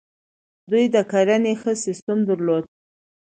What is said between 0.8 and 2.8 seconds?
د کرنې ښه سیستم درلود